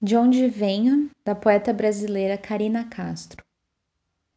[0.00, 3.44] De onde venho, da poeta brasileira Karina Castro.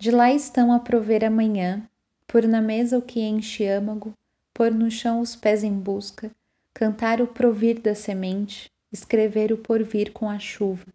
[0.00, 1.88] De lá estão a prover amanhã,
[2.26, 4.12] por na mesa o que enche âmago,
[4.52, 6.28] pôr no chão os pés em busca,
[6.74, 10.86] cantar o provir da semente, escrever o porvir com a chuva,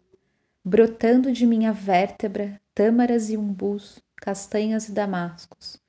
[0.62, 5.80] brotando de minha vértebra tâmaras e umbus, castanhas e damascos,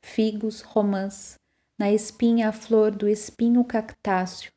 [0.00, 1.36] figos, romãs,
[1.76, 4.52] na espinha a flor do espinho cactáceo,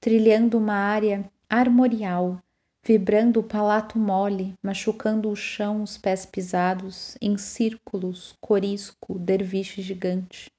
[0.00, 2.40] trilhando uma área armorial
[2.82, 10.50] vibrando o palato mole, machucando o chão, os pés pisados, em círculos, corisco, derviche gigante,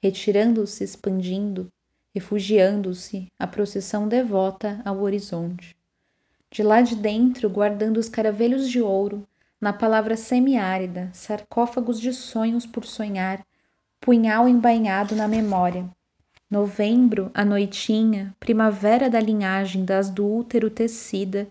[0.00, 1.68] retirando-se, expandindo,
[2.14, 5.76] refugiando-se, a procissão devota ao horizonte.
[6.50, 9.26] De lá de dentro, guardando os caravelhos de ouro,
[9.60, 13.44] na palavra semiárida, sarcófagos de sonhos por sonhar,
[14.00, 15.88] punhal embainhado na memória.
[16.48, 21.48] Novembro, a noitinha, primavera da linhagem das do útero tecida,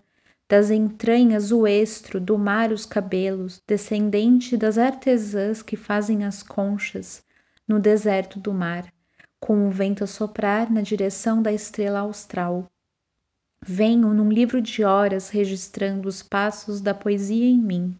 [0.48, 7.24] das entranhas o estro, do mar os cabelos, descendente das artesãs que fazem as conchas
[7.66, 8.92] no deserto do mar,
[9.40, 12.70] com o vento a soprar na direção da estrela austral.
[13.66, 17.98] Venho num livro de horas registrando os passos da poesia em mim,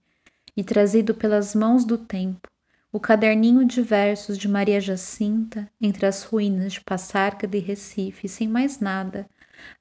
[0.57, 2.49] e trazido pelas mãos do tempo,
[2.95, 8.47] o caderninho de versos de Maria Jacinta entre as ruínas de Passarca de Recife, sem
[8.47, 9.29] mais nada,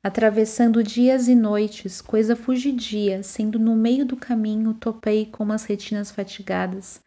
[0.02, 6.10] atravessando dias e noites, coisa fugidia, sendo no meio do caminho topei com umas retinas
[6.10, 7.04] fatigadas,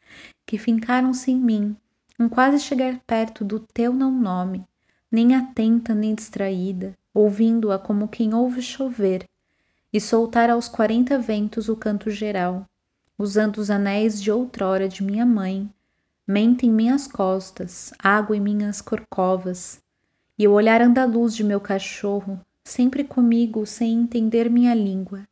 [0.46, 1.76] que fincaram-se em mim,
[2.20, 4.64] um quase chegar perto do teu não nome,
[5.10, 9.24] nem atenta nem distraída, ouvindo-a como quem ouve chover,
[9.92, 12.64] e soltar aos quarenta ventos o canto geral,
[13.18, 15.68] usando os anéis de outrora de minha mãe,
[16.26, 19.80] mente em minhas costas, água em minhas corcovas,
[20.36, 25.26] e o olhar andaluz de meu cachorro, sempre comigo sem entender minha língua.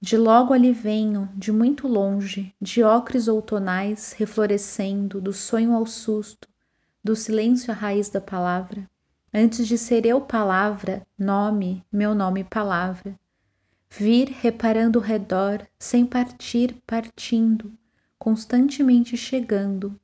[0.00, 6.48] De logo ali venho, de muito longe, de ocres outonais reflorescendo, do sonho ao susto,
[7.02, 8.90] do silêncio à raiz da palavra.
[9.32, 13.14] Antes de ser eu palavra, nome, meu nome palavra.
[13.88, 17.72] Vir reparando o redor, sem partir, partindo,
[18.18, 19.98] constantemente chegando,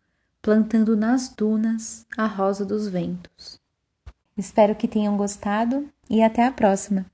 [0.45, 3.59] plantando nas dunas a rosa dos ventos.
[4.37, 7.07] Espero que tenham gostado e até a próxima!